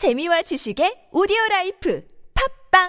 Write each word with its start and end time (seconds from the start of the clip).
재미와 0.00 0.40
지식의 0.40 1.12
오디오 1.12 1.36
라이프 1.50 2.02
팟빵 2.72 2.88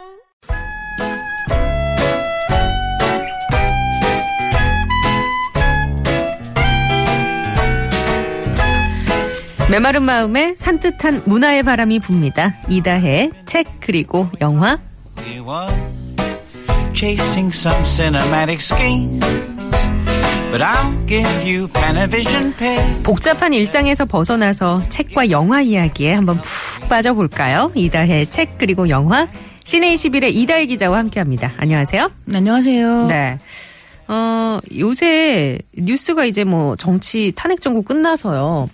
메마른 9.69 10.03
마음에 10.03 10.55
산뜻한 10.55 11.23
문화의 11.25 11.63
바람이 11.63 11.99
붑니다. 11.99 12.53
이다혜 12.69 13.31
책 13.45 13.67
그리고 13.81 14.29
영화. 14.39 14.79
복잡한 23.03 23.53
일상에서 23.53 24.05
벗어나서 24.05 24.83
책과 24.87 25.29
영화 25.29 25.61
이야기에 25.61 26.13
한번 26.13 26.37
푹 26.37 26.80
빠져볼까요? 26.91 27.71
이다해 27.73 28.29
책 28.29 28.57
그리고 28.57 28.89
영화 28.89 29.29
시네21의 29.63 30.35
이다혜 30.35 30.65
기자와 30.65 30.97
함께합니다. 30.97 31.53
안녕하세요. 31.55 32.11
안녕하세요. 32.33 33.07
네. 33.07 33.39
어, 34.09 34.59
요새 34.77 35.57
뉴스가 35.73 36.25
이제 36.25 36.43
뭐 36.43 36.75
정치 36.75 37.31
탄핵 37.33 37.61
정국 37.61 37.85
끝나서요. 37.85 38.69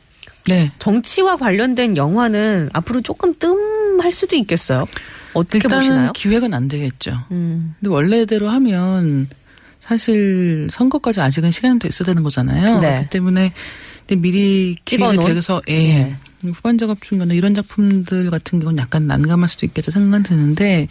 네. 0.48 0.72
정치와 0.80 1.38
관련된 1.38 1.96
영화는 1.96 2.72
앞으로 2.74 3.02
조금 3.02 3.36
뜸할 3.38 4.12
수도 4.12 4.36
있겠어요. 4.36 4.86
어떻게 5.34 5.58
일단은 5.60 5.78
보시나요? 5.78 6.12
기획은 6.14 6.56
안 6.56 6.68
되겠죠. 6.68 7.20
음, 7.30 7.76
근데 7.80 7.94
원래대로 7.94 8.50
하면 8.50 9.30
사실 9.80 10.70
선거까지 10.72 11.22
아직은 11.22 11.52
시간이 11.52 11.78
더 11.78 11.88
있어야 11.88 12.08
되는 12.08 12.24
거잖아요. 12.24 12.80
네. 12.80 12.90
그렇기 12.90 13.10
때문에 13.12 13.54
미리 14.08 14.76
기획이? 14.86 15.18
돼서 15.20 15.62
예. 15.70 15.74
예. 15.74 16.16
후반 16.44 16.78
작업 16.78 17.02
중이나 17.02 17.34
이런 17.34 17.54
작품들 17.56 18.30
같은 18.30 18.60
경우는 18.60 18.82
약간 18.82 19.08
난감할 19.08 19.50
수도 19.50 19.66
있겠다 19.66 19.92
생각은 19.92 20.24
드는데 20.24 20.88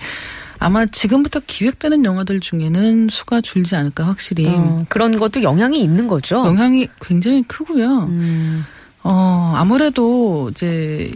아마 0.59 0.87
지금부터 0.87 1.41
기획되는 1.47 2.05
영화들 2.05 2.41
중에는 2.41 3.09
수가 3.11 3.41
줄지 3.41 3.77
않을까 3.77 4.07
확실히 4.07 4.47
어, 4.49 4.85
그런 4.89 5.17
것도 5.17 5.43
영향이 5.43 5.81
있는 5.81 6.09
거죠. 6.09 6.37
영향이 6.47 6.89
굉장히 7.01 7.43
크고요. 7.43 8.05
음, 8.05 8.65
어, 9.03 9.53
아무래도 9.57 10.49
이제 10.51 11.11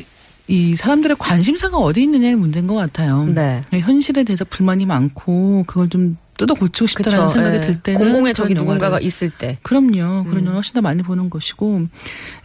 이 0.47 0.75
사람들의 0.75 1.17
관심사가 1.19 1.79
어디 1.79 2.03
있느냐의 2.03 2.37
문제인 2.37 2.67
것 2.67 2.75
같아요. 2.75 3.25
네. 3.27 3.61
현실에 3.71 4.25
대해서 4.25 4.45
불만이 4.45 4.85
많고 4.85 5.65
그걸 5.67 5.89
좀 5.89 6.17
뜯어 6.41 6.55
고치고 6.55 6.87
싶다라는 6.87 7.27
그쵸. 7.27 7.35
생각이 7.35 7.57
예. 7.57 7.61
들 7.61 7.77
때는 7.77 8.01
공공의 8.01 8.35
적이 8.35 8.55
누군가가 8.55 8.99
있을 9.01 9.29
때. 9.31 9.59
그럼요. 9.63 10.25
그런 10.25 10.39
음. 10.39 10.45
영화 10.47 10.55
훨씬 10.55 10.73
더 10.75 10.81
많이 10.81 11.03
보는 11.03 11.29
것이고 11.29 11.87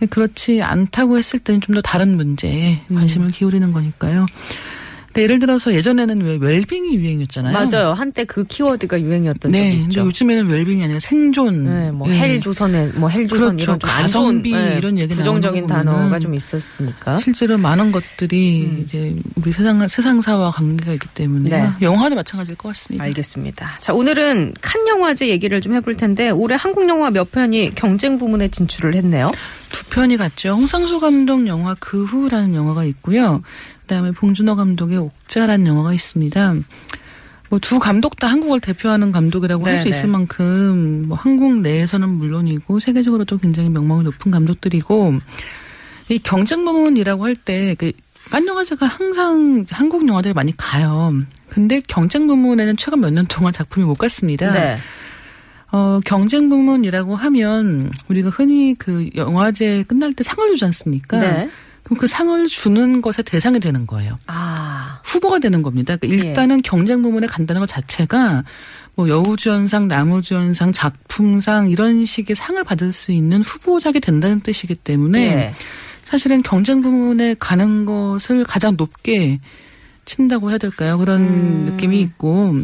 그렇지 0.10 0.62
않다고 0.62 1.18
했을 1.18 1.40
때는 1.40 1.62
좀 1.62 1.76
더 1.76 1.82
다른 1.82 2.16
문제에 2.16 2.80
음. 2.92 2.96
관심을 2.96 3.32
기울이는 3.32 3.74
거니까요. 3.74 4.26
근데 5.16 5.24
예를 5.24 5.40
들어서 5.40 5.74
예전에는 5.74 6.22
왜 6.24 6.38
웰빙이 6.42 6.94
유행이었잖아요. 6.98 7.54
맞아요. 7.54 7.94
한때 7.94 8.26
그 8.26 8.44
키워드가 8.44 9.00
유행이었던 9.00 9.50
네. 9.50 9.72
적이 9.72 9.84
있죠. 9.84 10.02
요즘에는 10.02 10.52
웰빙이 10.52 10.84
아니라 10.84 11.00
생존. 11.00 11.64
네, 11.64 11.92
뭐 11.92 12.10
예. 12.10 12.20
헬조선에 12.20 12.88
뭐 12.96 13.08
헬조선 13.08 13.56
그렇죠. 13.56 13.64
이런 13.64 13.80
가성비 13.80 14.54
예, 14.54 14.76
이런 14.78 14.98
얘기 14.98 15.16
부정적인 15.16 15.68
단어가 15.68 16.20
좀 16.20 16.36
있었으니까. 16.36 17.16
실제로 17.16 17.58
많은 17.58 17.94
것들이 17.94 18.66
음. 18.66 18.82
이제 18.84 19.16
우리 19.38 19.54
세상 19.54 19.88
세상사와 19.88 20.52
관계가 20.52 20.92
있기 20.92 21.08
때문에 21.14 21.50
네. 21.50 21.70
영화도 21.82 22.16
마찬가지일 22.16 22.58
것 22.58 22.68
같습니다. 22.70 23.06
알겠습니다. 23.06 23.78
자, 23.80 23.94
오늘은 23.94 24.56
칸 24.60 24.86
영화제 24.86 25.30
얘기를 25.30 25.62
좀 25.62 25.76
해볼 25.76 25.96
텐데 25.96 26.30
올해 26.30 26.58
한국 26.60 26.90
영화 26.90 27.10
몇 27.10 27.32
편이 27.32 27.76
경쟁 27.76 28.18
부문에 28.18 28.50
진출을 28.50 28.96
했네요. 28.96 29.32
두 29.72 29.86
편이 29.86 30.18
갔죠. 30.18 30.50
홍상수 30.50 31.00
감독 31.00 31.48
영화 31.48 31.76
그 31.80 32.04
후라는 32.06 32.54
영화가 32.56 32.84
있고요. 32.86 33.42
그다음에 33.82 34.12
봉준호 34.12 34.56
감독의 34.56 34.98
옥자라는 34.98 35.68
영화가 35.68 35.94
있습니다. 35.94 36.54
뭐 37.50 37.60
두 37.60 37.78
감독 37.80 38.18
다 38.20 38.28
한국을 38.28 38.60
대표하는 38.60 39.12
감독이라고 39.12 39.66
할수 39.68 39.84
네네. 39.86 39.96
있을 39.98 40.10
만큼 40.10 41.06
뭐 41.08 41.16
한국 41.18 41.62
내에서는 41.62 42.10
물론이고 42.10 42.80
세계적으로도 42.80 43.38
굉장히 43.38 43.70
명망이 43.70 44.04
높은 44.04 44.32
감독들이고 44.32 45.14
이 46.10 46.20
경쟁 46.20 46.66
부문이라고 46.66 47.24
할 47.24 47.36
때그 47.36 47.92
깐영화제가 48.32 48.88
항상 48.88 49.64
한국 49.70 50.08
영화들이 50.08 50.34
많이 50.34 50.58
가요. 50.58 51.14
근데 51.50 51.80
경쟁 51.88 52.26
부문에는 52.28 52.76
최근 52.78 53.00
몇 53.02 53.12
년 53.14 53.26
동안 53.28 53.54
작품이 53.54 53.86
못 53.86 53.96
갔습니다. 53.96 54.52
네. 54.52 54.78
어, 55.76 56.00
경쟁 56.06 56.48
부문이라고 56.48 57.18
하면 57.18 57.92
우리가 58.08 58.30
흔히 58.30 58.76
그 58.78 59.10
영화제 59.14 59.84
끝날 59.84 60.14
때 60.14 60.24
상을 60.24 60.48
주지 60.48 60.64
않습니까? 60.64 61.20
네. 61.20 61.50
그럼 61.84 61.98
그 61.98 62.08
상을 62.08 62.48
주는 62.48 63.02
것의 63.02 63.26
대상이 63.26 63.60
되는 63.60 63.86
거예요. 63.86 64.18
아. 64.26 65.02
후보가 65.04 65.40
되는 65.40 65.64
겁니다. 65.64 65.98
그러니까 65.98 66.24
예. 66.24 66.30
일단은 66.30 66.62
경쟁 66.62 67.02
부문에 67.02 67.28
간다는 67.28 67.60
것 67.60 67.66
자체가 67.68 68.46
뭐 68.96 69.10
여우주연상, 69.10 69.90
남우주연상, 69.90 70.72
작품상 70.72 71.70
이런 71.70 72.06
식의 72.06 72.38
상을 72.38 72.64
받을 72.64 72.94
수 72.94 73.12
있는 73.12 73.42
후보작이 73.42 74.00
된다는 74.00 74.40
뜻이기 74.40 74.76
때문에 74.76 75.20
예. 75.20 75.54
사실은 76.06 76.42
경쟁 76.42 76.82
부문에 76.82 77.36
가는 77.38 77.86
것을 77.86 78.46
가장 78.46 78.78
높게 78.78 79.42
친다고 80.06 80.52
해야 80.52 80.58
될까요? 80.58 80.98
그런 80.98 81.20
음. 81.20 81.70
느낌이 81.70 82.00
있고 82.00 82.56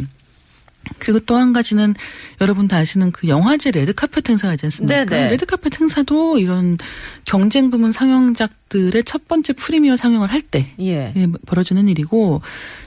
그리고 1.00 1.20
또 1.20 1.36
한 1.36 1.54
가지는 1.54 1.96
여러분 2.42 2.68
다 2.68 2.78
아시는 2.78 3.12
그 3.12 3.28
영화제 3.28 3.72
레드카펫 3.72 4.30
행사가 4.30 4.54
있지 4.54 4.66
않습니까? 4.68 5.06
네네. 5.06 5.30
레드카펫 5.32 5.80
행사도 5.82 6.38
이런 6.40 6.78
경쟁 7.26 7.70
부문 7.72 7.92
상영작들의 7.92 9.04
첫 9.06 9.28
번째 9.28 9.54
premiere 9.54 9.98
상영을 9.98 10.32
할때 10.32 10.74
예. 10.80 11.14
예, 11.16 11.28
벌어지는 11.46 11.88
일이고 11.88 12.42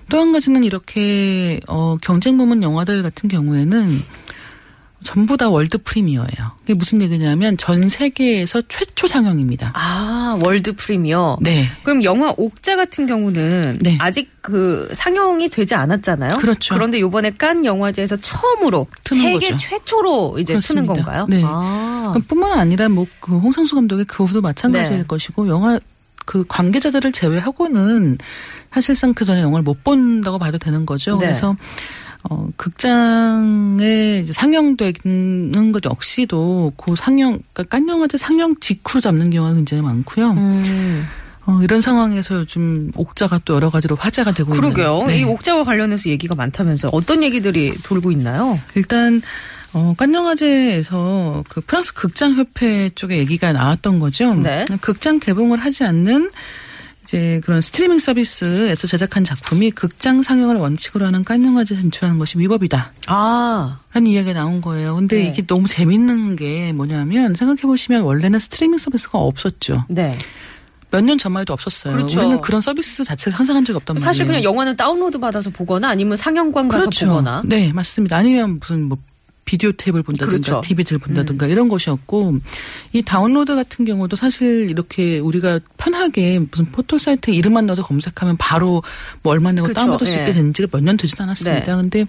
또 0.09 0.19
한 0.21 0.33
가지는 0.33 0.65
이렇게 0.65 1.61
어 1.67 1.97
경쟁 2.01 2.37
부문 2.37 2.63
영화들 2.63 3.03
같은 3.03 3.29
경우에는 3.29 4.03
전부 5.05 5.37
다 5.37 5.49
world 5.49 5.79
premiere예요. 5.79 6.53
그게 6.61 6.75
무슨 6.75 7.01
얘기냐면 7.03 7.57
전 7.57 7.89
세계에서 7.89 8.63
최초 8.69 9.07
상영입니다. 9.07 9.73
아, 9.75 10.39
world 10.43 10.75
premiere. 10.75 11.39
네. 11.41 11.69
그럼 11.83 12.03
영화 12.03 12.35
옥자 12.37 12.77
같은 12.77 13.07
경우는 13.07 13.79
네. 13.81 13.97
아직 14.01 14.31
그 14.41 14.91
상영이 14.93 15.49
되지 15.49 15.75
않았잖아요. 15.75 16.37
그렇죠. 16.39 16.75
그런데 16.75 17.01
요번에 17.01 17.31
칸 17.31 17.65
영화제에서 17.65 18.17
처음으로 18.17 18.87
트는 19.05 19.23
세계 19.23 19.51
거죠. 19.53 19.69
최초로 19.69 20.39
이제 20.39 20.59
트는 20.59 20.87
그렇습니다. 20.87 20.95
건가요? 20.95 21.27
네. 21.29 21.43
아. 21.45 22.15
뿐만 22.29 22.59
아니라 22.59 22.89
뭐 22.89 23.05
그 23.21 23.39
홍상수 23.39 23.75
감독의 23.75 24.05
그 24.05 24.25
후도 24.25 24.41
마찬가지일 24.43 24.99
네. 24.99 25.05
것이고 25.07 25.49
영화 25.49 25.79
그 26.27 26.45
관계자들을 26.47 27.13
제외하고는 27.13 28.19
사실상 28.73 29.15
그 29.15 29.25
전에 29.25 29.41
영화를 29.43 29.63
못 29.63 29.85
본다고 29.85 30.39
봐도 30.39 30.59
되는 30.59 30.85
거죠. 30.85 31.13
네. 31.13 31.27
그래서 31.27 31.57
어 32.31 32.49
극장에 32.57 34.21
이제 34.23 34.33
상영되는 34.33 35.73
것 35.73 35.85
역시도 35.85 36.73
그 36.77 36.97
상영 36.97 37.41
그러니까 37.53 37.63
깐 37.65 37.89
영화제 37.89 38.17
상영 38.17 38.57
직후로 38.61 39.01
잡는 39.01 39.31
경우가 39.31 39.55
굉장히 39.55 39.83
많고요. 39.83 40.31
음. 40.31 41.07
어, 41.47 41.61
이런 41.63 41.83
상황에서 41.83 42.37
요즘 42.37 42.91
옥자가 42.97 43.41
또 43.45 43.55
여러 43.55 43.69
가지로 43.69 43.97
화제가 43.97 44.33
되고 44.33 44.51
그러게요. 44.51 45.01
있는. 45.01 45.07
네. 45.09 45.21
이 45.21 45.25
옥자와 45.25 45.65
관련해서 45.65 46.09
얘기가 46.09 46.35
많다면서 46.35 46.89
어떤 46.93 47.23
얘기들이 47.23 47.75
돌고 47.83 48.11
있나요? 48.13 48.59
일단 48.75 49.21
어, 49.75 49.93
깐영화제에서 49.99 51.45
그 51.49 51.61
프랑스 51.61 51.93
극장협회 51.93 52.91
쪽에 52.95 53.19
얘기가 53.19 53.53
나왔던 53.53 53.99
거죠. 53.99 54.35
네. 54.35 54.65
극장 54.81 55.19
개봉을 55.19 55.59
하지 55.59 55.85
않는 55.85 56.31
이제 57.05 57.41
그런 57.45 57.61
스트리밍 57.61 57.99
서비스에서 57.99 58.87
제작한 58.87 59.25
작품이 59.25 59.71
극장 59.73 60.23
상영을 60.23 60.57
원칙으로 60.57 61.05
하는 61.07 61.23
깐영화제에 61.23 61.79
진출하는 61.79 62.19
것이 62.19 62.39
위법이다. 62.39 62.93
아, 63.07 63.79
라는 63.93 64.11
이야기가 64.11 64.33
나온 64.41 64.61
거예요. 64.61 64.97
근데 64.97 65.17
네. 65.23 65.29
이게 65.29 65.43
너무 65.47 65.69
재밌는 65.69 66.37
게 66.37 66.73
뭐냐면 66.73 67.35
생각해보시면 67.35 68.03
원래는 68.03 68.39
스트리밍 68.39 68.79
서비스가 68.79 69.19
없었죠. 69.19 69.85
네. 69.89 70.17
몇년 70.91 71.19
전만 71.19 71.43
해도 71.43 71.53
없었어요. 71.53 71.95
그렇죠. 71.95 72.21
우리는 72.21 72.41
그런 72.41 72.61
서비스 72.61 73.05
자체를 73.05 73.37
상상한 73.37 73.65
적이 73.65 73.77
없단 73.79 73.95
말이에요. 73.95 74.05
사실 74.05 74.27
그냥 74.27 74.43
영화는 74.43 74.77
다운로드 74.77 75.19
받아서 75.19 75.51
보거나 75.51 75.89
아니면 75.89 76.17
상영관 76.17 76.69
가서 76.69 76.85
그렇죠. 76.85 77.07
보거나. 77.07 77.43
네, 77.45 77.73
맞습니다. 77.73 78.17
아니면 78.17 78.59
무슨 78.61 78.85
뭐 78.85 78.97
비디오 79.45 79.73
테이프를 79.73 80.03
본다든가 80.03 80.31
그렇죠. 80.31 80.61
DVD를 80.63 80.99
본다든가 80.99 81.47
이런 81.47 81.69
것이었고 81.69 82.39
이 82.93 83.03
다운로드 83.03 83.55
같은 83.55 83.85
경우도 83.85 84.17
사실 84.17 84.71
이렇게 84.71 85.19
우리가 85.19 85.61
편하게 85.77 86.39
무슨 86.51 86.67
포털 86.67 86.99
사이트 86.99 87.31
이름만 87.31 87.67
넣어서 87.67 87.83
검색하면 87.83 88.37
바로 88.39 88.83
뭐 89.23 89.33
얼마 89.33 89.53
내고 89.53 89.65
그렇죠. 89.67 89.81
다운받을 89.81 90.07
수 90.07 90.15
예. 90.15 90.21
있게 90.23 90.33
된 90.33 90.53
지가 90.55 90.69
몇 90.73 90.83
년 90.85 90.97
되지도 90.97 91.23
않았습니다. 91.25 91.77
네. 91.77 91.81
근데 91.83 92.07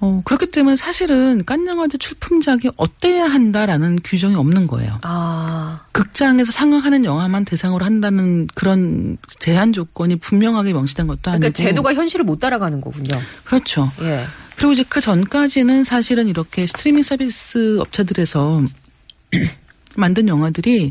어 0.00 0.22
그렇기 0.24 0.52
때문에 0.52 0.76
사실은 0.76 1.44
깐영화제 1.44 1.98
출품작이 1.98 2.70
어때야 2.76 3.24
한다라는 3.26 3.98
규정이 4.04 4.36
없는 4.36 4.68
거예요. 4.68 5.00
아, 5.02 5.80
극장에서 5.90 6.52
상영하는 6.52 7.04
영화만 7.04 7.44
대상으로 7.44 7.84
한다는 7.84 8.46
그런 8.54 9.18
제한 9.40 9.72
조건이 9.72 10.14
분명하게 10.14 10.72
명시된 10.72 11.08
것도 11.08 11.32
아니고 11.32 11.40
그러니까 11.40 11.56
제도가 11.56 11.94
현실을 11.94 12.24
못 12.24 12.38
따라가는 12.38 12.80
거군요. 12.80 13.20
그렇죠. 13.44 13.90
예. 14.02 14.24
그리고 14.58 14.72
이제 14.72 14.84
그 14.88 15.00
전까지는 15.00 15.84
사실은 15.84 16.26
이렇게 16.26 16.66
스트리밍 16.66 17.04
서비스 17.04 17.78
업체들에서 17.78 18.62
만든 19.96 20.26
영화들이 20.26 20.90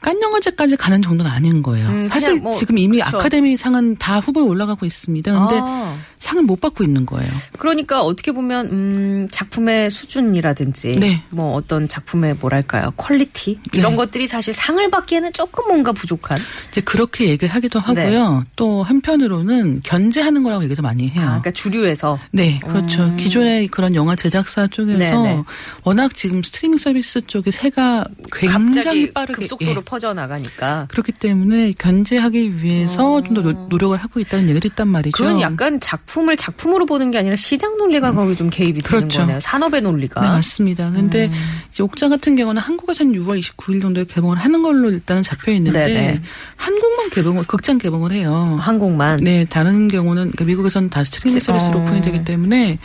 칸 0.00 0.20
영화제까지 0.20 0.76
가는 0.76 1.02
정도는 1.02 1.30
아닌 1.30 1.62
거예요. 1.62 1.88
음, 1.88 2.06
사실 2.06 2.40
뭐, 2.40 2.52
지금 2.52 2.78
이미 2.78 3.00
그쵸. 3.00 3.18
아카데미 3.18 3.56
상은 3.56 3.96
다 3.96 4.18
후보에 4.18 4.42
올라가고 4.42 4.86
있습니다. 4.86 5.32
근데 5.32 5.60
아. 5.62 5.96
상을 6.20 6.42
못 6.42 6.60
받고 6.60 6.84
있는 6.84 7.06
거예요. 7.06 7.30
그러니까 7.58 8.02
어떻게 8.02 8.32
보면 8.32 8.66
음, 8.66 9.28
작품의 9.30 9.90
수준이라든지 9.90 10.96
네. 10.96 11.22
뭐 11.30 11.54
어떤 11.54 11.88
작품의 11.88 12.36
뭐랄까요 12.40 12.92
quality 12.96 13.58
이런 13.72 13.92
네. 13.92 13.96
것들이 13.96 14.26
사실 14.26 14.52
상을 14.52 14.90
받기에는 14.90 15.32
조금 15.32 15.66
뭔가 15.68 15.92
부족한 15.92 16.38
이제 16.68 16.82
그렇게 16.82 17.28
얘기를 17.28 17.54
하기도 17.54 17.80
네. 17.80 18.02
하고요. 18.02 18.44
또 18.54 18.82
한편으로는 18.82 19.80
견제하는 19.82 20.42
거라고 20.42 20.62
얘기도 20.64 20.82
많이 20.82 21.08
해요. 21.08 21.22
아, 21.22 21.26
그러니까 21.26 21.50
주류에서 21.52 22.18
네, 22.32 22.60
그렇죠. 22.60 23.14
기존의 23.16 23.68
그런 23.68 23.94
영화 23.94 24.14
제작사 24.14 24.66
쪽에서 24.66 25.18
음. 25.18 25.24
네네. 25.24 25.42
워낙 25.84 26.14
지금 26.14 26.42
스트리밍 26.42 26.78
서비스 26.78 27.26
쪽에 27.26 27.50
새가 27.50 28.04
굉장히 28.32 29.12
빠르게 29.12 29.40
급속도로 29.40 29.80
예. 29.80 29.84
퍼져 29.90 30.14
나가니까 30.14 30.86
그렇기 30.88 31.10
때문에 31.10 31.72
견제하기 31.76 32.62
위해서 32.62 33.20
좀더 33.22 33.66
노력을 33.68 33.96
하고 33.98 34.20
있다는 34.20 34.48
얘기도 34.48 34.68
있단 34.68 34.86
말이죠. 34.86 35.16
그건 35.16 35.40
약간 35.40 35.80
작품을 35.80 36.36
작품으로 36.36 36.86
보는 36.86 37.10
게 37.10 37.18
아니라 37.18 37.34
시장 37.34 37.76
논리가 37.76 38.12
거기 38.12 38.36
좀 38.36 38.50
개입이 38.50 38.82
되는 38.82 39.08
그렇죠. 39.08 39.18
거네요. 39.22 39.40
산업의 39.40 39.82
논리가. 39.82 40.20
네, 40.20 40.28
맞습니다. 40.28 40.92
근데 40.92 41.26
음. 41.26 41.32
이제 41.72 41.82
옥자 41.82 42.08
같은 42.08 42.36
경우는 42.36 42.62
한국에서 42.62 43.02
는 43.02 43.14
6월 43.14 43.40
29일 43.40 43.82
정도에 43.82 44.04
개봉을 44.04 44.36
하는 44.36 44.62
걸로 44.62 44.92
일단은 44.92 45.24
잡혀 45.24 45.50
있는데 45.52 45.86
네네. 45.86 46.22
한국만 46.54 47.10
개봉을 47.10 47.44
극장 47.48 47.78
개봉을 47.78 48.12
해요. 48.12 48.58
한국만. 48.60 49.16
네, 49.24 49.44
다른 49.44 49.88
경우는 49.88 50.22
그러니까 50.30 50.44
미국에서는 50.44 50.88
다 50.88 51.02
스트리밍 51.02 51.36
어. 51.36 51.40
서비스로 51.40 51.80
오픈이 51.80 52.02
되기 52.02 52.22
때문에 52.24 52.78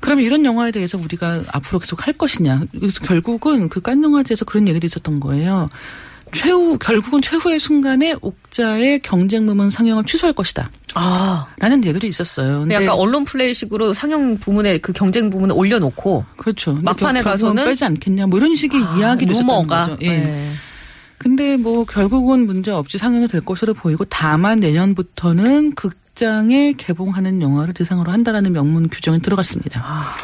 그럼 0.00 0.20
이런 0.20 0.46
영화에 0.46 0.70
대해서 0.70 0.96
우리가 0.96 1.42
앞으로 1.52 1.80
계속 1.80 2.06
할 2.06 2.14
것이냐. 2.14 2.62
그래서 2.72 3.00
결국은 3.04 3.68
그 3.68 3.82
깐 3.82 4.02
영화제에서 4.02 4.46
그런 4.46 4.66
얘기도 4.68 4.86
있었던 4.86 5.20
거예요. 5.20 5.68
최후 6.32 6.78
결국은 6.78 7.20
최후의 7.20 7.58
순간에 7.58 8.14
옥자의 8.20 9.00
경쟁 9.00 9.46
부문 9.46 9.70
상영을 9.70 10.04
취소할 10.04 10.32
것이다. 10.32 10.70
아. 10.94 11.46
라는 11.58 11.84
얘기도 11.84 12.06
있었어요. 12.06 12.60
근데 12.60 12.74
약간 12.74 12.90
언론 12.90 13.24
플레이식으로 13.24 13.92
상영 13.92 14.38
부문에 14.38 14.78
그 14.78 14.92
경쟁 14.92 15.30
부문에 15.30 15.52
올려놓고 15.54 16.24
그렇죠. 16.36 16.78
막판에 16.82 17.22
가서는 17.22 17.64
빼지 17.64 17.84
않겠냐. 17.84 18.26
뭐 18.26 18.38
이런 18.38 18.54
식의 18.54 18.80
이야기도 18.98 19.34
있었던. 19.34 19.66
거죠. 19.66 19.96
예. 20.02 20.08
네. 20.08 20.52
근데 21.18 21.56
뭐 21.56 21.84
결국은 21.84 22.46
문제 22.46 22.70
없이 22.70 22.96
상영이 22.96 23.28
될 23.28 23.42
것으로 23.42 23.74
보이고 23.74 24.04
다만 24.06 24.58
내년부터는 24.60 25.74
극장에 25.74 26.72
개봉하는 26.72 27.42
영화를 27.42 27.74
대상으로 27.74 28.10
한다라는 28.10 28.52
명문 28.52 28.88
규정이 28.88 29.20
들어갔습니다. 29.20 29.82
아. 29.84 30.16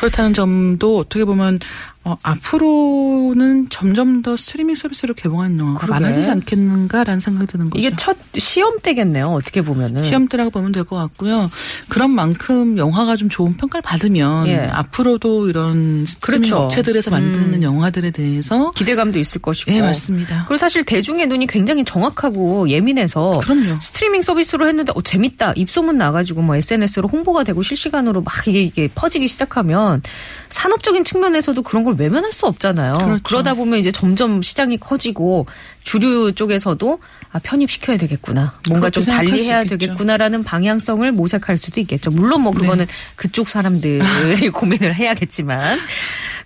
그렇다는 0.00 0.34
점도 0.34 0.98
어떻게 0.98 1.24
보면 1.24 1.60
어, 2.04 2.16
앞으로는 2.22 3.68
점점 3.70 4.22
더 4.22 4.36
스트리밍 4.36 4.74
서비스로 4.74 5.14
개봉하는 5.14 5.58
영화가 5.58 5.78
그러게. 5.86 6.00
많아지지 6.00 6.30
않겠는가라는 6.30 7.20
생각이 7.20 7.46
드는 7.46 7.70
거죠. 7.70 7.78
이게 7.78 7.94
첫 7.96 8.16
시험 8.34 8.78
때겠네요. 8.80 9.28
어떻게 9.28 9.62
보면은. 9.62 10.04
시험 10.04 10.26
때라고 10.26 10.50
보면 10.50 10.72
될 10.72 10.82
것 10.84 10.96
같고요. 10.96 11.48
그런 11.88 12.10
만큼 12.10 12.76
영화가 12.76 13.14
좀 13.16 13.28
좋은 13.28 13.56
평가를 13.56 13.82
받으면 13.82 14.48
예. 14.48 14.56
앞으로도 14.72 15.48
이런 15.48 16.04
스트리밍 16.04 16.50
그렇죠. 16.50 16.64
업체들에서 16.64 17.10
만드는 17.12 17.54
음. 17.54 17.62
영화들에 17.62 18.10
대해서 18.10 18.72
기대감도 18.72 19.20
있을 19.20 19.40
것이고. 19.40 19.72
예 19.72 19.80
맞습니다. 19.80 20.44
그리고 20.48 20.56
사실 20.58 20.82
대중의 20.84 21.28
눈이 21.28 21.46
굉장히 21.46 21.84
정확하고 21.84 22.68
예민해서 22.68 23.38
그럼요. 23.40 23.78
스트리밍 23.80 24.22
서비스로 24.22 24.66
했는데 24.66 24.92
어 24.96 25.00
재밌다 25.02 25.52
입소문 25.54 25.98
나가지고 25.98 26.42
뭐 26.42 26.56
SNS로 26.56 27.08
홍보가 27.08 27.44
되고 27.44 27.62
실시간으로 27.62 28.22
막 28.22 28.34
이게 28.48 28.60
이게 28.62 28.88
퍼지기 28.92 29.28
시작하면 29.28 30.02
산업적인 30.48 31.04
측면에서도 31.04 31.62
그런 31.62 31.84
걸 31.84 31.91
외면할 31.98 32.32
수 32.32 32.46
없잖아요. 32.46 32.94
그렇죠. 32.94 33.22
그러다 33.22 33.54
보면 33.54 33.78
이제 33.78 33.90
점점 33.90 34.42
시장이 34.42 34.78
커지고 34.78 35.46
주류 35.84 36.32
쪽에서도 36.34 36.98
아 37.32 37.38
편입시켜야 37.38 37.96
되겠구나. 37.96 38.58
뭔가 38.68 38.90
좀 38.90 39.02
생각할 39.02 39.26
달리 39.26 39.38
수 39.38 39.44
해야 39.44 39.62
있겠죠. 39.62 39.78
되겠구나라는 39.78 40.44
방향성을 40.44 41.10
모색할 41.12 41.56
수도 41.56 41.80
있겠죠. 41.80 42.10
물론 42.10 42.42
뭐 42.42 42.52
그거는 42.52 42.86
네. 42.86 42.92
그쪽 43.16 43.48
사람들이 43.48 44.00
고민을 44.52 44.94
해야겠지만. 44.94 45.78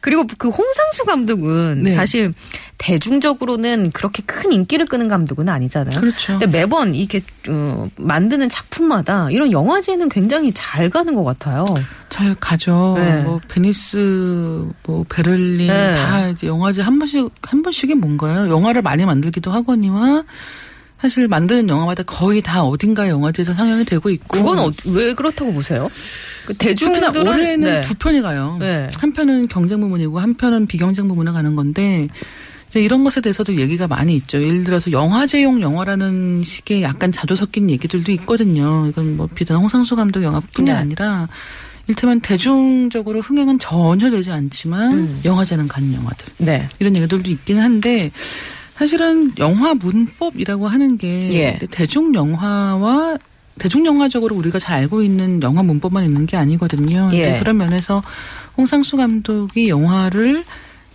그리고 0.06 0.24
그 0.38 0.50
홍상수 0.50 1.04
감독은 1.04 1.82
네. 1.82 1.90
사실 1.90 2.32
대중적으로는 2.78 3.90
그렇게 3.90 4.22
큰 4.24 4.52
인기를 4.52 4.86
끄는 4.86 5.08
감독은 5.08 5.48
아니잖아요. 5.48 5.98
그렇죠. 5.98 6.38
근데 6.38 6.46
매번 6.46 6.94
이렇게 6.94 7.22
어, 7.48 7.90
만드는 7.96 8.48
작품마다 8.48 9.28
이런 9.32 9.50
영화제는 9.50 10.08
굉장히 10.08 10.52
잘 10.54 10.90
가는 10.90 11.12
것 11.16 11.24
같아요. 11.24 11.64
잘 12.08 12.36
가죠. 12.38 12.94
네. 12.96 13.22
뭐 13.22 13.40
베니스, 13.48 14.64
뭐 14.84 15.04
베를린 15.08 15.66
네. 15.66 15.92
다 15.94 16.28
이제 16.28 16.46
영화제 16.46 16.82
한 16.82 17.00
번씩 17.00 17.28
한 17.42 17.62
번씩이 17.64 17.96
뭔가요? 17.96 18.48
영화를 18.48 18.82
많이 18.82 19.04
만들기도 19.04 19.50
하거니와 19.50 20.22
사실 21.00 21.26
만드는 21.26 21.68
영화마다 21.68 22.04
거의 22.04 22.40
다 22.42 22.62
어딘가 22.62 23.08
영화제에서 23.08 23.54
상영이 23.54 23.84
되고 23.84 24.08
있고. 24.08 24.38
그건 24.38 24.58
어, 24.60 24.70
왜 24.84 25.14
그렇다고 25.14 25.52
보세요? 25.52 25.90
그 26.46 26.54
특히나 26.56 27.10
대중들은 27.12 27.26
올해는 27.26 27.60
네. 27.60 27.80
두 27.82 27.94
편이 27.96 28.22
가요. 28.22 28.56
네. 28.60 28.88
한 28.96 29.12
편은 29.12 29.48
경쟁 29.48 29.80
부문이고 29.80 30.18
한 30.18 30.34
편은 30.34 30.66
비경쟁 30.66 31.08
부문에 31.08 31.32
가는 31.32 31.56
건데 31.56 32.08
이제 32.68 32.80
이런 32.80 33.04
것에 33.04 33.20
대해서도 33.20 33.56
얘기가 33.56 33.86
많이 33.88 34.14
있죠. 34.16 34.42
예를 34.42 34.64
들어서 34.64 34.90
영화제용 34.90 35.60
영화라는 35.60 36.42
식의 36.42 36.82
약간 36.82 37.12
자주 37.12 37.36
섞인 37.36 37.68
얘기들도 37.70 38.10
있거든요. 38.12 38.86
이건 38.88 39.16
뭐 39.16 39.28
비단 39.32 39.58
홍상수 39.58 39.96
감독 39.96 40.22
영화뿐이 40.22 40.70
네. 40.70 40.76
아니라 40.76 41.28
일테면 41.88 42.20
대중적으로 42.20 43.20
흥행은 43.20 43.58
전혀 43.58 44.10
되지 44.10 44.30
않지만 44.30 44.92
음. 44.92 45.20
영화제는 45.24 45.68
가는 45.68 45.92
영화들 45.94 46.26
네. 46.38 46.66
이런 46.78 46.96
얘기들도 46.96 47.30
있기는 47.30 47.62
한데 47.62 48.10
사실은 48.74 49.32
영화 49.38 49.74
문법이라고 49.74 50.68
하는 50.68 50.98
게 50.98 51.32
예. 51.34 51.58
대중 51.70 52.14
영화와 52.14 53.16
대중 53.58 53.86
영화적으로 53.86 54.36
우리가 54.36 54.58
잘 54.58 54.78
알고 54.78 55.02
있는 55.02 55.42
영화 55.42 55.62
문법만 55.62 56.04
있는 56.04 56.26
게 56.26 56.36
아니거든요. 56.36 57.10
예. 57.14 57.38
그런 57.38 57.56
면에서 57.56 58.02
홍상수 58.56 58.96
감독이 58.96 59.68
영화를 59.68 60.44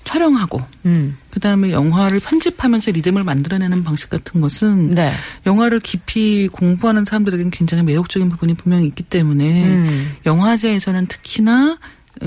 촬영하고 0.03 0.61
음. 0.85 1.17
그다음에 1.29 1.71
영화를 1.71 2.19
편집하면서 2.19 2.91
리듬을 2.91 3.23
만들어내는 3.23 3.83
방식 3.83 4.09
같은 4.09 4.41
것은 4.41 4.95
네. 4.95 5.11
영화를 5.45 5.79
깊이 5.79 6.47
공부하는 6.47 7.05
사람들에게는 7.05 7.51
굉장히 7.51 7.83
매력적인 7.83 8.29
부분이 8.29 8.55
분명히 8.55 8.87
있기 8.87 9.03
때문에 9.03 9.63
음. 9.63 10.11
영화제에서는 10.25 11.05
특히나 11.07 11.77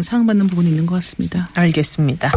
사랑받는 0.02 0.46
부분이 0.48 0.68
있는 0.68 0.86
것 0.86 0.94
같습니다. 0.96 1.48
알겠습니다. 1.54 2.32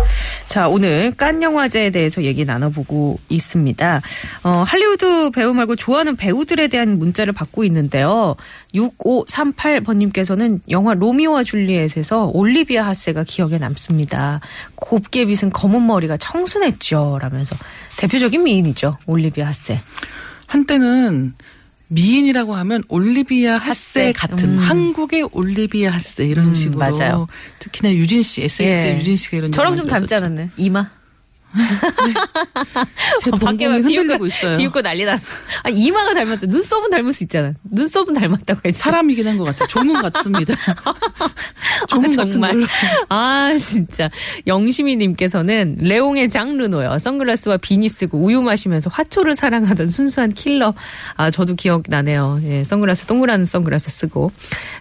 자, 0.47 0.67
오늘 0.67 1.13
깐 1.15 1.41
영화제에 1.41 1.89
대해서 1.89 2.23
얘기 2.23 2.45
나눠보고 2.45 3.19
있습니다. 3.29 4.01
어, 4.43 4.63
할리우드 4.65 5.31
배우 5.31 5.53
말고 5.53 5.75
좋아하는 5.75 6.15
배우들에 6.15 6.67
대한 6.67 6.97
문자를 6.99 7.33
받고 7.33 7.63
있는데요. 7.65 8.35
6538번님께서는 8.73 10.59
영화 10.69 10.93
로미오와 10.93 11.43
줄리엣에서 11.43 12.31
올리비아 12.33 12.85
하세가 12.85 13.23
기억에 13.23 13.57
남습니다. 13.57 14.39
곱게 14.75 15.25
빗은 15.25 15.51
검은 15.51 15.85
머리가 15.85 16.17
청순했죠. 16.17 17.19
라면서 17.21 17.55
대표적인 17.97 18.43
미인이죠. 18.43 18.97
올리비아 19.05 19.47
하세. 19.47 19.79
한때는 20.47 21.33
미인이라고 21.89 22.55
하면 22.55 22.83
올리비아 22.89 23.57
하세 23.57 23.99
하세. 24.07 24.13
같은 24.13 24.49
음. 24.53 24.59
한국의 24.59 25.29
올리비아 25.31 25.91
하세 25.91 26.25
이런 26.25 26.47
음, 26.47 26.53
식으로 26.53 26.77
맞아요. 26.79 27.27
특히나 27.59 27.93
유진 27.93 28.21
씨 28.21 28.43
SX의 28.43 28.93
예. 28.93 28.99
유진 28.99 29.15
씨가 29.15 29.37
이런 29.37 29.51
저랑 29.51 29.75
좀 29.77 29.87
닮지. 29.87 30.13
않았나요? 30.15 30.49
이마? 30.57 30.89
제 33.21 33.31
동공이 33.31 33.65
흔들리고 33.81 34.25
있어요. 34.27 34.57
비웃고 34.57 34.81
난리 34.81 35.05
났어. 35.05 35.35
아, 35.63 35.69
이마가 35.69 36.13
닮았다. 36.13 36.45
눈썹은 36.47 36.89
닮을 36.89 37.13
수 37.13 37.23
있잖아. 37.23 37.53
눈썹은 37.63 38.13
닮았다고 38.13 38.61
했지. 38.65 38.79
사람이긴 38.79 39.27
한 39.27 39.37
것 39.37 39.43
같아요. 39.45 39.67
종은 39.67 39.93
같습니다. 40.01 40.55
종은 41.87 42.11
아, 42.13 42.15
같은 42.17 42.31
정말. 42.31 42.51
걸로. 42.53 42.65
아, 43.09 43.55
진짜. 43.59 44.09
영심이님께서는 44.45 45.77
레옹의 45.81 46.29
장르노요. 46.29 46.99
선글라스와 46.99 47.57
비니 47.57 47.87
쓰고 47.89 48.17
우유 48.19 48.41
마시면서 48.41 48.89
화초를 48.91 49.35
사랑하던 49.35 49.87
순수한 49.89 50.33
킬러. 50.33 50.73
아, 51.15 51.31
저도 51.31 51.55
기억나네요. 51.55 52.39
예, 52.43 52.63
선글라스, 52.63 53.05
동그란 53.05 53.45
선글라스 53.45 53.89
쓰고. 53.89 54.31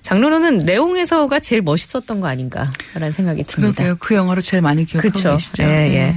장르노는 0.03 0.61
레옹에서가 0.61 1.41
제일 1.41 1.63
멋있었던 1.63 2.21
거 2.21 2.29
아닌가라는 2.29 3.13
생각이 3.13 3.45
듭니다. 3.45 3.75
그러게요. 3.77 3.97
그 4.01 4.15
영화를 4.15 4.43
제일 4.43 4.63
많이 4.63 4.85
기억하고 4.85 5.11
그렇죠. 5.13 5.37
계시죠. 5.37 5.63
예, 5.63 5.67
네. 5.67 5.95
예. 5.95 6.17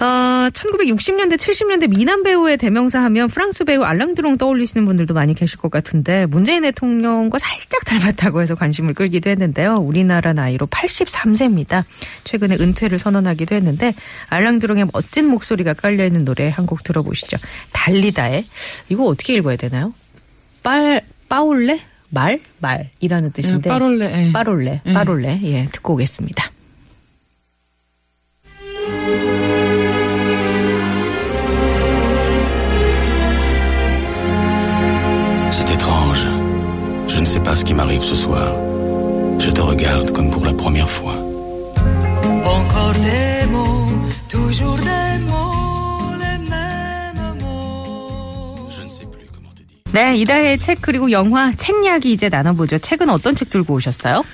어, 0.00 0.48
1960년대, 0.50 1.36
70년대 1.36 1.88
미남 1.90 2.22
배우의 2.22 2.56
대명사 2.56 3.02
하면 3.04 3.28
프랑스 3.28 3.64
배우 3.64 3.82
알랑드롱 3.82 4.38
떠올리시는 4.38 4.86
분들도 4.86 5.12
많이 5.12 5.34
계실 5.34 5.58
것 5.58 5.70
같은데 5.70 6.24
문재인 6.24 6.62
대통령과 6.62 7.38
살짝 7.38 7.84
닮았다고 7.84 8.40
해서 8.40 8.54
관심을 8.54 8.94
끌기도 8.94 9.28
했는데요. 9.28 9.76
우리나라 9.76 10.32
나이로 10.32 10.68
83세입니다. 10.68 11.84
최근에 12.24 12.56
은퇴를 12.58 12.98
선언하기도 12.98 13.54
했는데 13.54 13.94
알랑드롱의 14.30 14.86
멋진 14.92 15.26
목소리가 15.28 15.74
깔려있는 15.74 16.24
노래 16.24 16.48
한 16.48 16.66
곡 16.70 16.84
들어보시죠. 16.84 17.36
달리다의 17.72 18.44
이거 18.90 19.04
어떻게 19.06 19.34
읽어야 19.34 19.56
되나요? 19.56 19.92
빨, 20.62 21.02
빠올레? 21.28 21.80
말? 22.10 22.38
말이라는 22.60 23.32
뜻인데. 23.32 23.68
예, 23.68 23.72
빠롤레. 23.72 24.26
예. 24.28 24.32
빠롤레, 24.32 24.82
예. 24.86 24.92
빠롤레. 24.92 25.40
예, 25.42 25.68
듣고 25.72 25.94
오겠습니다. 25.94 26.50
C'est 35.60 35.74
étrange. 35.74 36.26
Je 37.06 37.18
ne 37.18 37.24
sais 37.26 37.40
pas 37.40 37.54
ce 37.54 37.64
qui 37.66 37.74
m'arrive 37.74 38.00
ce 38.00 38.14
soir. 38.16 38.54
Je 39.38 39.50
te 39.50 39.60
regarde 39.60 40.10
comme 40.12 40.30
pour 40.30 40.42
la 40.46 40.54
première 40.54 40.88
fois. 40.88 41.12
Encore 42.56 42.94
des 42.94 43.46
mots, 43.52 43.86
toujours 44.30 44.78
des 44.78 45.18
mots, 45.28 46.16
les 46.18 46.38
mêmes 46.48 47.36
mots. 47.42 48.70
Je 48.70 48.82
ne 48.84 48.88
sais 48.88 49.04
plus 49.04 49.26
comment 49.34 49.52
te 49.54 49.62
dire. 49.62 49.92
네, 49.92 50.16
이달의 50.16 50.58
책 50.60 50.78
그리고 50.80 51.10
영화 51.10 51.52
책 51.52 51.84
이야기 51.84 52.12
이제 52.12 52.30
나눠보죠. 52.30 52.78
책은 52.78 53.10
어떤 53.10 53.34
책 53.34 53.50
들고 53.50 53.74
오셨어요? 53.74 54.24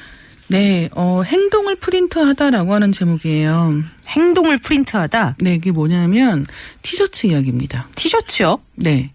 네, 0.46 0.88
어, 0.92 1.22
행동을 1.26 1.74
프린트하다라고 1.74 2.72
하는 2.72 2.92
제목이에요. 2.92 3.82
행동을 4.06 4.58
프린트하다. 4.58 5.38
네, 5.40 5.54
이게 5.56 5.72
뭐냐면 5.72 6.46
티셔츠 6.82 7.26
이야기입니다. 7.26 7.88
티셔츠요? 7.96 8.60
네. 8.76 9.10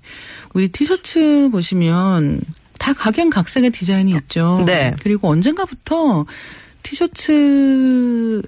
우리 0.54 0.68
티셔츠 0.70 1.50
보시면 1.52 2.42
다 2.80 2.94
각양각색의 2.94 3.70
디자인이 3.72 4.12
있죠. 4.12 4.64
네. 4.66 4.94
그리고 5.02 5.30
언젠가부터 5.30 6.26
티셔츠에서 6.84 8.42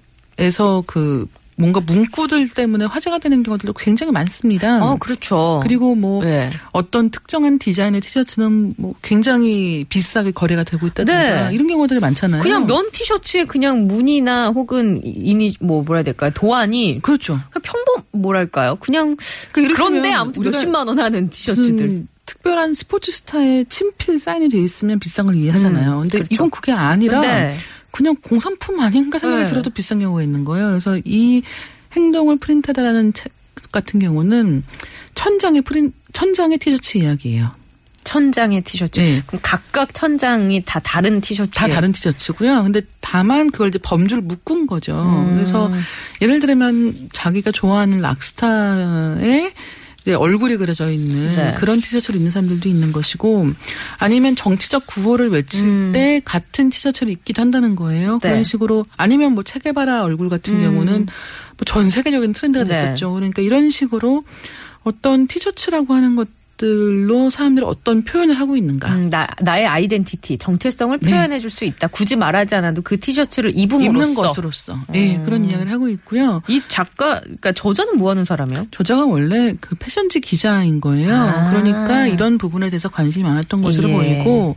그 0.87 1.27
뭔가 1.55 1.79
문구들 1.79 2.49
때문에 2.49 2.85
화제가 2.85 3.19
되는 3.19 3.43
경우들도 3.43 3.73
굉장히 3.73 4.11
많습니다. 4.11 4.83
어, 4.83 4.97
그렇죠. 4.97 5.59
그리고 5.63 5.95
뭐 5.95 6.23
네. 6.23 6.49
어떤 6.71 7.09
특정한 7.09 7.59
디자인의 7.59 8.01
티셔츠는 8.01 8.75
뭐 8.77 8.95
굉장히 9.01 9.85
비싸게 9.89 10.31
거래가 10.31 10.63
되고 10.63 10.87
있다든가 10.87 11.49
네. 11.49 11.53
이런 11.55 11.67
경우들이 11.67 11.99
많잖아요. 11.99 12.41
그냥 12.41 12.65
면 12.65 12.89
티셔츠에 12.91 13.45
그냥 13.45 13.87
무늬나 13.87 14.49
혹은 14.49 15.01
이니 15.03 15.55
뭐 15.59 15.83
뭐라 15.83 15.99
해야 15.99 16.03
될까요? 16.03 16.31
도안이 16.33 16.99
그렇죠. 17.01 17.39
평범 17.61 18.03
뭐랄까요? 18.11 18.75
그냥 18.77 19.15
그 19.51 19.67
그런데 19.67 20.11
아무튼 20.11 20.43
몇십만 20.43 20.87
원 20.87 20.99
하는 20.99 21.29
티셔츠들. 21.29 22.05
특별한 22.25 22.73
스포츠 22.73 23.11
스타의 23.11 23.65
친필 23.67 24.17
사인이 24.17 24.47
돼 24.49 24.57
있으면 24.59 24.97
비싼 24.99 25.25
걸 25.25 25.35
이해하잖아요. 25.35 25.97
음, 25.97 26.01
근데 26.03 26.19
그렇죠. 26.19 26.33
이건 26.33 26.49
그게 26.49 26.71
아니라 26.71 27.19
네. 27.19 27.53
그냥 27.93 28.15
공산품 28.21 28.79
아닌가 28.79 29.19
생각이 29.19 29.43
네. 29.43 29.49
들어도 29.49 29.69
비싼 29.69 29.99
경우가 29.99 30.23
있는 30.23 30.43
거예요. 30.43 30.67
그래서 30.69 30.99
이 31.05 31.43
행동을 31.95 32.37
프린트하다라는 32.39 33.13
책 33.13 33.31
같은 33.71 33.99
경우는 33.99 34.63
천장의 35.13 35.61
프린 35.61 35.93
천장의 36.11 36.57
티셔츠 36.57 36.97
이야기예요. 36.97 37.51
천장의 38.03 38.63
티셔츠. 38.63 38.99
네. 38.99 39.21
그럼 39.27 39.39
각각 39.43 39.93
천장이 39.93 40.63
다 40.65 40.79
다른 40.79 41.21
티셔츠. 41.21 41.51
다 41.51 41.67
다른 41.67 41.91
티셔츠고요. 41.91 42.63
근데 42.63 42.81
다만 42.99 43.51
그걸 43.51 43.69
이제 43.69 43.77
범주를 43.77 44.23
묶은 44.23 44.65
거죠. 44.65 44.99
음. 44.99 45.35
그래서 45.35 45.71
예를 46.19 46.39
들면 46.39 47.09
자기가 47.13 47.51
좋아하는 47.51 48.01
락스타의 48.01 49.53
이제 50.03 50.13
얼굴이 50.13 50.57
그려져 50.57 50.91
있는 50.91 51.35
네. 51.35 51.55
그런 51.57 51.81
티셔츠를 51.81 52.17
입는 52.17 52.31
사람들도 52.31 52.69
있는 52.69 52.91
것이고 52.91 53.47
아니면 53.97 54.35
정치적 54.35 54.85
구호를 54.85 55.29
외칠 55.29 55.65
음. 55.65 55.91
때 55.93 56.21
같은 56.23 56.69
티셔츠를 56.69 57.11
입기도 57.11 57.41
한다는 57.41 57.75
거예요. 57.75 58.19
네. 58.21 58.29
그런 58.29 58.43
식으로 58.43 58.85
아니면 58.97 59.31
뭐 59.31 59.43
체게바라 59.43 60.03
얼굴 60.03 60.29
같은 60.29 60.55
음. 60.55 60.61
경우는 60.61 61.05
뭐 61.05 61.63
전 61.65 61.89
세계적인 61.89 62.33
트렌드가 62.33 62.65
네. 62.65 62.73
됐었죠. 62.73 63.13
그러니까 63.13 63.41
이런 63.41 63.69
식으로 63.69 64.23
어떤 64.83 65.27
티셔츠라고 65.27 65.93
하는 65.93 66.15
것 66.15 66.27
들로 66.63 67.29
사람들이 67.29 67.65
어떤 67.65 68.03
표현을 68.03 68.39
하고 68.39 68.55
있는가. 68.55 68.87
음, 68.89 69.09
나, 69.09 69.27
나의 69.41 69.67
아이덴티티, 69.67 70.37
정체성을 70.37 70.97
네. 70.99 71.09
표현해 71.09 71.39
줄 71.39 71.49
수 71.49 71.65
있다. 71.65 71.87
굳이 71.87 72.15
말하지 72.15 72.55
않아도 72.55 72.81
그 72.81 72.97
티셔츠를 72.97 73.51
입음으로써. 73.53 73.85
입는 73.85 74.15
것으로서 74.15 74.79
예 74.95 75.19
그런 75.25 75.43
이야기를 75.43 75.69
하고 75.69 75.89
있고요. 75.89 76.41
이 76.47 76.61
작가, 76.69 77.19
그러니까 77.19 77.51
저자는 77.51 77.97
뭐 77.97 78.11
하는 78.11 78.23
사람이에요? 78.23 78.67
저자가 78.71 79.05
원래 79.05 79.53
그 79.59 79.75
패션지 79.75 80.21
기자인 80.21 80.79
거예요. 80.79 81.13
아. 81.13 81.49
그러니까 81.49 82.07
이런 82.07 82.37
부분에 82.37 82.69
대해서 82.69 82.87
관심이 82.87 83.25
많았던 83.25 83.61
것으로 83.61 83.89
예. 83.89 83.93
보이고 83.93 84.55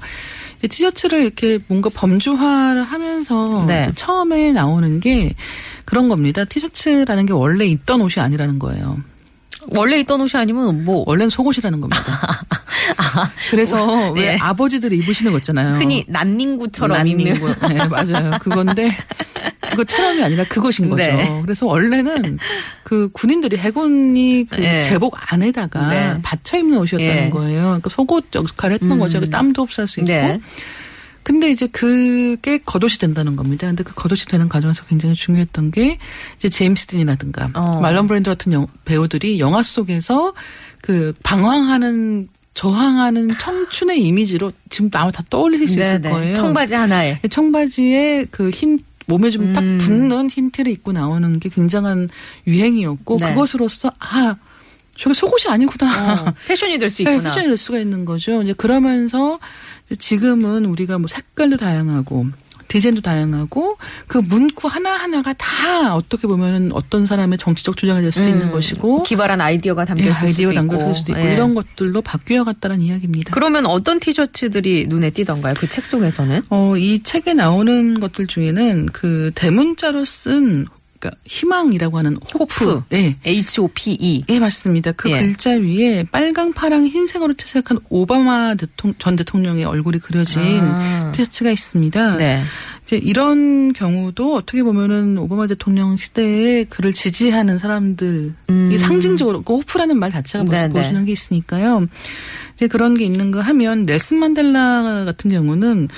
티셔츠를 0.62 1.22
이렇게 1.22 1.58
뭔가 1.66 1.90
범주화를 1.92 2.84
하면서 2.84 3.64
네. 3.66 3.90
처음에 3.96 4.52
나오는 4.52 5.00
게 5.00 5.34
그런 5.84 6.08
겁니다. 6.08 6.44
티셔츠라는 6.44 7.26
게 7.26 7.32
원래 7.32 7.66
있던 7.66 8.00
옷이 8.00 8.22
아니라는 8.22 8.58
거예요. 8.60 8.98
원래 9.70 9.98
있던 10.00 10.20
옷이 10.20 10.40
아니면 10.40 10.84
뭐. 10.84 11.04
원래는 11.06 11.30
속옷이라는 11.30 11.80
겁니다. 11.80 12.02
그래서 13.50 14.12
왜 14.12 14.32
네. 14.32 14.38
아버지들이 14.38 14.98
입으시는 14.98 15.32
거 15.32 15.38
있잖아요. 15.38 15.78
흔히 15.78 16.04
난닝구처럼 16.08 17.06
입는. 17.06 17.34
난닝구. 17.34 17.68
네, 17.68 17.88
맞아요. 17.88 18.38
그건데 18.40 18.96
그것처럼이 19.70 20.22
아니라 20.22 20.44
그것인 20.44 20.88
거죠. 20.88 21.02
네. 21.02 21.40
그래서 21.42 21.66
원래는 21.66 22.38
그 22.84 23.08
군인들이 23.12 23.56
해군이 23.56 24.46
그 24.48 24.56
네. 24.56 24.82
제복 24.82 25.16
안에다가 25.32 25.88
네. 25.88 26.18
받쳐 26.22 26.58
입는 26.58 26.78
옷이었다는 26.78 27.26
예. 27.26 27.30
거예요. 27.30 27.62
그러니까 27.62 27.90
속옷 27.90 28.26
역할을 28.34 28.74
했던 28.74 28.92
음. 28.92 28.98
거죠. 28.98 29.20
그 29.20 29.28
땀도 29.28 29.64
흡수할 29.64 29.88
수 29.88 30.00
있고. 30.00 30.12
네. 31.26 31.32
근데 31.32 31.50
이제 31.50 31.66
그게 31.66 32.58
겉옷이 32.58 32.98
된다는 32.98 33.34
겁니다. 33.36 33.66
근데 33.66 33.82
그 33.82 33.94
겉옷이 33.94 34.26
되는 34.28 34.48
과정에서 34.48 34.84
굉장히 34.84 35.14
중요했던 35.14 35.70
게 35.72 35.98
이제 36.36 36.48
제임스 36.48 36.86
딘이라든가 36.86 37.50
어. 37.54 37.80
말론 37.80 38.06
브랜드 38.06 38.30
같은 38.30 38.52
영- 38.52 38.66
배우들이 38.84 39.40
영화 39.40 39.62
속에서 39.62 40.34
그 40.82 41.12
방황하는 41.22 42.28
저항하는 42.54 43.30
청춘의 43.32 44.02
이미지로 44.02 44.52
지금 44.70 44.88
아마 44.94 45.10
다 45.10 45.22
떠올릴 45.28 45.58
수 45.68 45.78
있을 45.80 46.00
네, 46.00 46.08
네. 46.08 46.10
거예요. 46.10 46.34
청바지 46.34 46.74
하나에. 46.74 47.20
청바지에 47.28 48.26
그흰 48.30 48.78
몸에 49.06 49.30
좀딱 49.30 49.62
음. 49.62 49.78
붙는 49.78 50.30
흰 50.30 50.50
티를 50.50 50.72
입고 50.72 50.92
나오는 50.92 51.38
게 51.38 51.48
굉장한 51.48 52.08
유행이었고 52.46 53.18
네. 53.20 53.28
그것으로서 53.30 53.92
아 53.98 54.36
저게 54.96 55.12
속옷이 55.14 55.52
아니구나. 55.52 56.22
어, 56.28 56.34
패션이 56.48 56.78
될수 56.78 57.04
네, 57.04 57.12
있구나. 57.12 57.28
패션이 57.28 57.48
될 57.48 57.56
수가 57.58 57.78
있는 57.78 58.04
거죠. 58.06 58.42
이제 58.42 58.52
그러면서 58.54 59.38
지금은 59.98 60.64
우리가 60.64 60.98
뭐 60.98 61.06
색깔도 61.06 61.56
다양하고 61.58 62.26
디자인도 62.68 63.00
다양하고 63.00 63.78
그 64.08 64.18
문구 64.18 64.66
하나하나가 64.66 65.32
다 65.34 65.94
어떻게 65.94 66.26
보면은 66.26 66.72
어떤 66.72 67.06
사람의 67.06 67.38
정치적 67.38 67.76
주장이 67.76 68.00
될 68.02 68.10
수도 68.10 68.28
있는 68.28 68.48
음, 68.48 68.50
것이고 68.52 69.04
기발한 69.04 69.40
아이디어가 69.40 69.84
담겨 69.84 70.06
예, 70.06 70.10
있을 70.10 70.26
아이디어 70.26 70.48
수도 70.48 70.60
있고. 70.60 70.94
수도 70.94 71.12
있고 71.12 71.20
예. 71.22 71.32
이런 71.34 71.54
것들로 71.54 72.02
바뀌어 72.02 72.42
갔다는 72.42 72.82
이야기입니다. 72.82 73.30
그러면 73.32 73.66
어떤 73.66 74.00
티셔츠들이 74.00 74.86
눈에 74.88 75.10
띄던가요? 75.10 75.54
그 75.54 75.68
책 75.68 75.86
속에서는? 75.86 76.42
어, 76.50 76.76
이 76.76 77.02
책에 77.04 77.34
나오는 77.34 78.00
것들 78.00 78.26
중에는 78.26 78.86
그 78.86 79.30
대문자로 79.36 80.04
쓴 80.04 80.66
그러니까 80.98 81.20
희망이라고 81.26 81.98
하는 81.98 82.16
호프. 82.16 82.82
네. 82.88 83.16
H-O-P-E. 83.24 84.24
예, 84.28 84.38
맞습니다. 84.38 84.92
그 84.92 85.10
예. 85.10 85.18
글자 85.18 85.50
위에 85.50 86.04
빨강, 86.10 86.52
파랑, 86.52 86.86
흰색으로 86.86 87.34
채색한 87.34 87.80
오바마 87.88 88.54
대통, 88.56 88.94
전 88.98 89.16
대통령의 89.16 89.64
얼굴이 89.64 89.98
그려진 89.98 90.42
아. 90.60 91.12
티셔츠가 91.12 91.50
있습니다. 91.50 92.16
네. 92.16 92.42
이제 92.84 92.96
이런 92.96 93.72
경우도 93.72 94.34
어떻게 94.34 94.62
보면은 94.62 95.18
오바마 95.18 95.46
대통령 95.46 95.96
시대에 95.96 96.64
그를 96.64 96.92
지지하는 96.92 97.58
사람들 97.58 98.34
음. 98.48 98.70
이 98.72 98.78
상징적으로 98.78 99.42
그 99.42 99.54
호프라는 99.54 99.98
말 99.98 100.10
자체가 100.10 100.44
벌써 100.44 100.62
네네. 100.62 100.72
보여주는 100.72 101.04
게 101.04 101.12
있으니까요. 101.12 101.86
이제 102.54 102.68
그런 102.68 102.94
게 102.94 103.04
있는 103.04 103.30
거 103.30 103.40
하면 103.40 103.84
넬슨 103.84 104.18
만델라 104.18 105.04
같은 105.04 105.30
경우는 105.30 105.88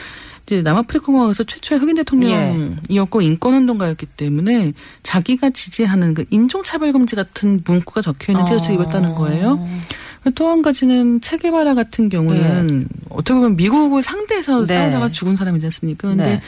이제 0.48 0.62
남아프리카 0.62 1.06
공화국에서 1.06 1.44
최초의 1.44 1.80
흑인 1.80 1.96
대통령이었고 1.96 3.20
인권운동가였기 3.20 4.06
때문에 4.06 4.72
자기가 5.02 5.50
지지하는 5.50 6.14
그 6.14 6.24
인종차별 6.30 6.92
금지 6.92 7.16
같은 7.16 7.62
문구가 7.66 8.00
적혀 8.00 8.32
있는 8.32 8.46
티셔츠 8.46 8.68
를 8.68 8.76
입었다는 8.76 9.14
거예요. 9.14 9.60
또 10.34 10.48
한 10.50 10.62
가지는 10.62 11.20
체게바라 11.20 11.74
같은 11.74 12.08
경우는 12.08 12.88
어떻게 13.10 13.34
보면 13.34 13.56
미국을 13.56 14.02
상대해서 14.02 14.64
네. 14.64 14.74
싸우다가 14.74 15.10
죽은 15.10 15.36
사람이지 15.36 15.66
않습니까? 15.66 16.08
근데 16.08 16.24
네. 16.24 16.40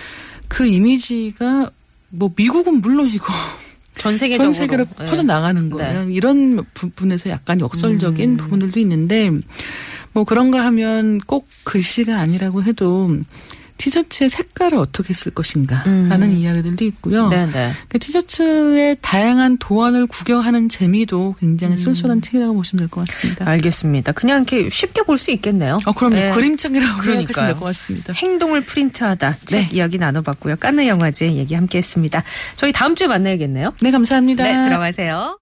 그 0.48 0.66
이미지가 0.66 1.70
뭐 2.08 2.32
미국은 2.34 2.80
물론이고 2.80 3.26
전 3.96 4.16
세계적으로. 4.16 4.52
전 4.52 4.52
세계로 4.52 4.86
예. 5.00 5.04
퍼져 5.04 5.22
나가는 5.22 5.70
거예요. 5.70 6.08
이런 6.08 6.64
부분에서 6.74 7.30
약간 7.30 7.60
역설적인 7.60 8.30
음. 8.30 8.36
부분들도 8.36 8.80
있는데 8.80 9.30
뭐 10.12 10.24
그런가 10.24 10.64
하면 10.66 11.18
꼭 11.18 11.46
글씨가 11.64 12.18
아니라고 12.18 12.62
해도 12.64 13.16
티셔츠의 13.80 14.28
색깔을 14.28 14.76
어떻게 14.76 15.14
쓸 15.14 15.32
것인가라는 15.32 16.22
음. 16.22 16.30
이야기들도 16.32 16.84
있고요. 16.84 17.28
네네. 17.28 17.72
그 17.88 17.98
티셔츠의 17.98 18.96
다양한 19.00 19.56
도안을 19.58 20.06
구경하는 20.06 20.68
재미도 20.68 21.36
굉장히 21.40 21.74
음. 21.74 21.76
쏠쏠한 21.78 22.20
책이라고 22.20 22.52
보시면 22.54 22.80
될 22.80 22.88
것 22.90 23.06
같습니다. 23.06 23.48
알겠습니다. 23.48 24.12
그냥 24.12 24.38
이렇게 24.48 24.68
쉽게 24.68 25.02
볼 25.02 25.16
수 25.18 25.30
있겠네요. 25.30 25.78
아, 25.84 25.92
그럼요. 25.92 26.14
네. 26.14 26.30
그림책이라고. 26.32 27.02
생각하시면 27.02 27.46
될 27.48 27.54
것 27.58 27.64
같습니다. 27.66 28.12
행동을 28.14 28.60
프린트하다. 28.62 29.36
책 29.46 29.60
네. 29.60 29.68
이야기 29.72 29.98
나눠봤고요. 29.98 30.56
깐느 30.56 30.86
영화제 30.86 31.34
얘기 31.34 31.54
함께 31.54 31.78
했습니다. 31.78 32.22
저희 32.56 32.72
다음 32.72 32.94
주에 32.96 33.06
만나야겠네요. 33.06 33.72
네, 33.82 33.90
감사합니다. 33.90 34.44
네, 34.44 34.68
들어가세요. 34.68 35.38